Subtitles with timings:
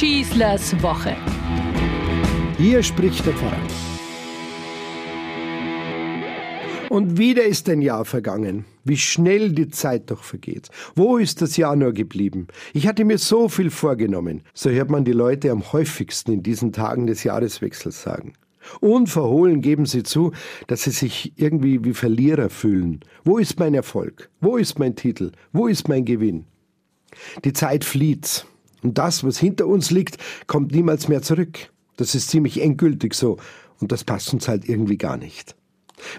[0.00, 1.14] Schießlers Woche.
[2.56, 3.60] Hier spricht der Pfarrer.
[6.88, 8.64] Und wieder ist ein Jahr vergangen.
[8.82, 10.70] Wie schnell die Zeit doch vergeht.
[10.94, 12.46] Wo ist das Jahr nur geblieben?
[12.72, 14.40] Ich hatte mir so viel vorgenommen.
[14.54, 18.32] So hört man die Leute am häufigsten in diesen Tagen des Jahreswechsels sagen.
[18.80, 20.32] Unverhohlen geben sie zu,
[20.66, 23.00] dass sie sich irgendwie wie Verlierer fühlen.
[23.22, 24.30] Wo ist mein Erfolg?
[24.40, 25.32] Wo ist mein Titel?
[25.52, 26.46] Wo ist mein Gewinn?
[27.44, 28.46] Die Zeit flieht.
[28.82, 31.70] Und das, was hinter uns liegt, kommt niemals mehr zurück.
[31.96, 33.38] Das ist ziemlich endgültig so.
[33.80, 35.54] Und das passt uns halt irgendwie gar nicht.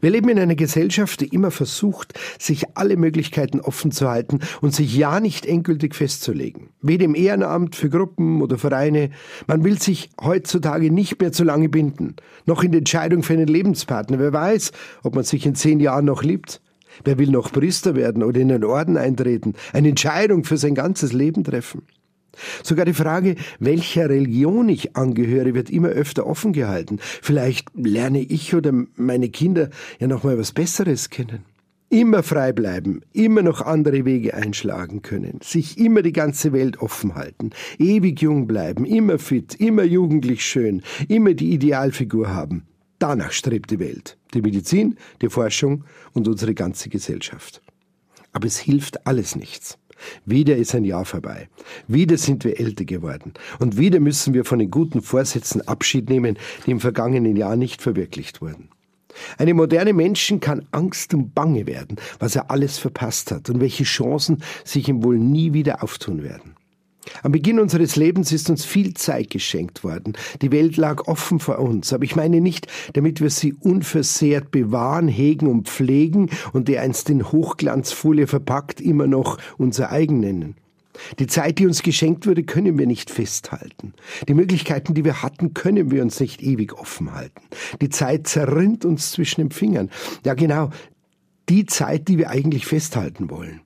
[0.00, 4.74] Wir leben in einer Gesellschaft, die immer versucht, sich alle Möglichkeiten offen zu halten und
[4.74, 6.70] sich ja nicht endgültig festzulegen.
[6.82, 9.10] Weder im Ehrenamt, für Gruppen oder Vereine.
[9.46, 12.16] Man will sich heutzutage nicht mehr zu lange binden.
[12.46, 14.18] Noch in der Entscheidung für einen Lebenspartner.
[14.18, 14.72] Wer weiß,
[15.02, 16.60] ob man sich in zehn Jahren noch liebt.
[17.04, 19.54] Wer will noch Priester werden oder in einen Orden eintreten?
[19.72, 21.82] Eine Entscheidung für sein ganzes Leben treffen.
[22.62, 26.98] Sogar die Frage, welcher Religion ich angehöre, wird immer öfter offen gehalten.
[27.00, 31.44] Vielleicht lerne ich oder meine Kinder ja noch mal was Besseres kennen.
[31.92, 37.16] Immer frei bleiben, immer noch andere Wege einschlagen können, sich immer die ganze Welt offen
[37.16, 42.62] halten, ewig jung bleiben, immer fit, immer jugendlich schön, immer die Idealfigur haben.
[43.00, 47.60] Danach strebt die Welt, die Medizin, die Forschung und unsere ganze Gesellschaft.
[48.32, 49.76] Aber es hilft alles nichts.
[50.24, 51.48] Wieder ist ein Jahr vorbei.
[51.88, 53.34] Wieder sind wir älter geworden.
[53.58, 57.82] Und wieder müssen wir von den guten Vorsätzen Abschied nehmen, die im vergangenen Jahr nicht
[57.82, 58.68] verwirklicht wurden.
[59.38, 63.84] Eine moderne Menschen kann Angst und Bange werden, was er alles verpasst hat und welche
[63.84, 66.54] Chancen sich ihm wohl nie wieder auftun werden.
[67.22, 70.14] Am Beginn unseres Lebens ist uns viel Zeit geschenkt worden.
[70.42, 75.08] Die Welt lag offen vor uns, aber ich meine nicht, damit wir sie unversehrt bewahren,
[75.08, 80.56] hegen und pflegen und die einst in Hochglanzfolie verpackt immer noch unser eigen nennen.
[81.18, 83.94] Die Zeit, die uns geschenkt wurde, können wir nicht festhalten.
[84.28, 87.40] Die Möglichkeiten, die wir hatten, können wir uns nicht ewig offen halten.
[87.80, 89.90] Die Zeit zerrinnt uns zwischen den Fingern.
[90.24, 90.70] Ja genau,
[91.48, 93.62] die Zeit, die wir eigentlich festhalten wollen.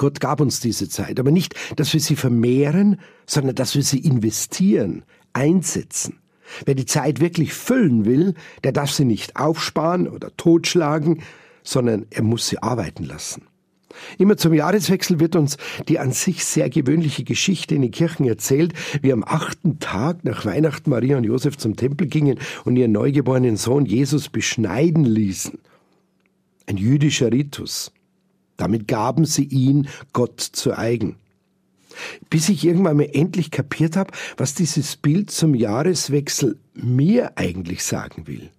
[0.00, 3.98] Gott gab uns diese Zeit, aber nicht, dass wir sie vermehren, sondern dass wir sie
[3.98, 5.02] investieren,
[5.34, 6.20] einsetzen.
[6.64, 8.32] Wer die Zeit wirklich füllen will,
[8.64, 11.22] der darf sie nicht aufsparen oder totschlagen,
[11.62, 13.42] sondern er muss sie arbeiten lassen.
[14.16, 18.72] Immer zum Jahreswechsel wird uns die an sich sehr gewöhnliche Geschichte in den Kirchen erzählt,
[19.02, 23.58] wie am achten Tag nach Weihnachten Maria und Josef zum Tempel gingen und ihren neugeborenen
[23.58, 25.58] Sohn Jesus beschneiden ließen.
[26.64, 27.92] Ein jüdischer Ritus.
[28.60, 31.16] Damit gaben sie ihn Gott zu eigen.
[32.28, 38.26] Bis ich irgendwann mal endlich kapiert habe, was dieses Bild zum Jahreswechsel mir eigentlich sagen
[38.26, 38.50] will.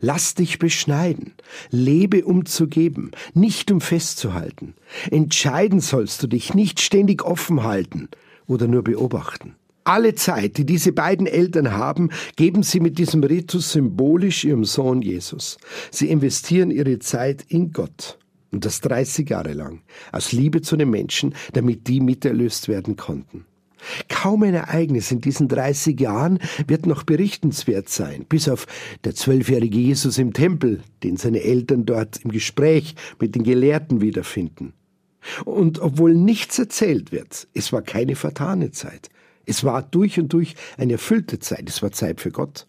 [0.00, 1.34] Lass dich beschneiden,
[1.70, 4.72] lebe um zu geben, nicht um festzuhalten.
[5.10, 8.08] Entscheiden sollst du dich, nicht ständig offen halten
[8.46, 9.54] oder nur beobachten.
[9.84, 15.02] Alle Zeit, die diese beiden Eltern haben, geben sie mit diesem Ritus symbolisch ihrem Sohn
[15.02, 15.58] Jesus.
[15.90, 18.16] Sie investieren ihre Zeit in Gott.
[18.52, 19.80] Und das 30 Jahre lang.
[20.12, 23.46] Aus Liebe zu den Menschen, damit die miterlöst werden konnten.
[24.08, 28.66] Kaum ein Ereignis in diesen 30 Jahren wird noch berichtenswert sein, bis auf
[29.04, 34.74] der zwölfjährige Jesus im Tempel, den seine Eltern dort im Gespräch mit den Gelehrten wiederfinden.
[35.44, 39.08] Und obwohl nichts erzählt wird, es war keine vertane Zeit.
[39.46, 42.66] Es war durch und durch eine erfüllte Zeit, es war Zeit für Gott.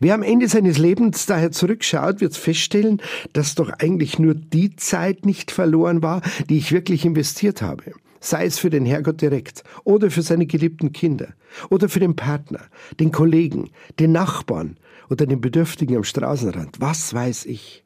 [0.00, 3.00] Wer am Ende seines Lebens daher zurückschaut, wird feststellen,
[3.32, 7.92] dass doch eigentlich nur die Zeit nicht verloren war, die ich wirklich investiert habe.
[8.20, 11.28] Sei es für den Herrgott direkt oder für seine geliebten Kinder
[11.70, 12.60] oder für den Partner,
[12.98, 14.76] den Kollegen, den Nachbarn
[15.08, 16.80] oder den Bedürftigen am Straßenrand.
[16.80, 17.82] Was weiß ich?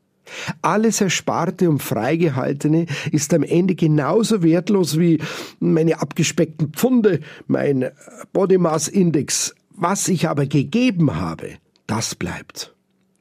[0.62, 5.20] Alles Ersparte und Freigehaltene ist am Ende genauso wertlos wie
[5.60, 7.90] meine abgespeckten Pfunde, mein
[8.32, 9.54] Body Mass Index.
[9.76, 12.74] Was ich aber gegeben habe, das bleibt.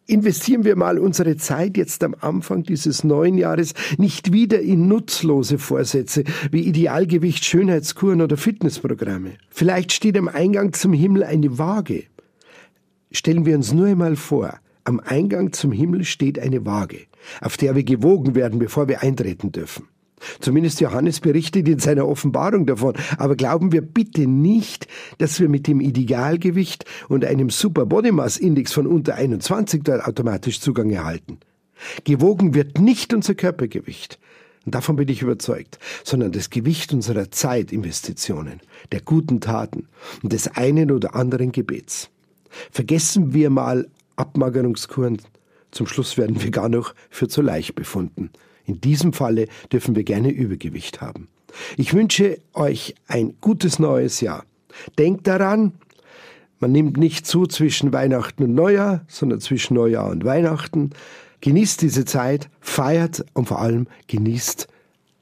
[0.05, 5.57] Investieren wir mal unsere Zeit jetzt am Anfang dieses neuen Jahres nicht wieder in nutzlose
[5.57, 9.35] Vorsätze wie Idealgewicht, Schönheitskuren oder Fitnessprogramme.
[9.49, 12.03] Vielleicht steht am Eingang zum Himmel eine Waage.
[13.11, 16.99] Stellen wir uns nur einmal vor, am Eingang zum Himmel steht eine Waage,
[17.39, 19.87] auf der wir gewogen werden, bevor wir eintreten dürfen.
[20.39, 22.95] Zumindest Johannes berichtet in seiner Offenbarung davon.
[23.17, 24.87] Aber glauben wir bitte nicht,
[25.17, 30.05] dass wir mit dem Idealgewicht und einem Super Body Mass Index von unter 21 dort
[30.05, 31.39] automatisch Zugang erhalten.
[32.03, 34.19] Gewogen wird nicht unser Körpergewicht.
[34.65, 38.61] Und davon bin ich überzeugt, sondern das Gewicht unserer Zeitinvestitionen,
[38.91, 39.87] der guten Taten
[40.21, 42.09] und des einen oder anderen Gebets.
[42.71, 45.17] Vergessen wir mal Abmagerungskuren.
[45.71, 48.29] Zum Schluss werden wir gar noch für zu leicht befunden.
[48.65, 51.27] In diesem Falle dürfen wir gerne Übergewicht haben.
[51.77, 54.45] Ich wünsche euch ein gutes neues Jahr
[54.97, 55.73] Denkt daran,
[56.59, 60.91] man nimmt nicht zu zwischen Weihnachten und Neujahr, sondern zwischen Neujahr und Weihnachten.
[61.41, 64.67] Genießt diese Zeit, feiert und vor allem genießt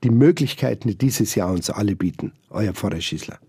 [0.04, 2.34] die Möglichkeiten, die dieses Jahr uns alle bieten.
[2.50, 3.40] Euer Pfarrer Schießler.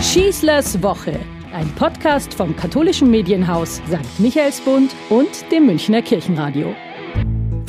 [0.00, 1.18] Schießlers Woche,
[1.54, 4.18] ein Podcast vom katholischen Medienhaus St.
[4.20, 6.74] Michaelsbund und dem Münchner Kirchenradio.